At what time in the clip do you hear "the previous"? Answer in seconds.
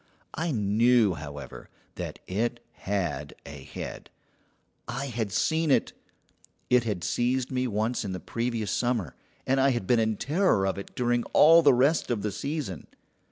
8.11-8.71